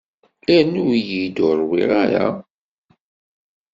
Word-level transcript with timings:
Rnu-yi-d 0.59 1.37
ur 1.47 1.55
ṛwiɣ 1.65 1.89
ara. 2.03 2.25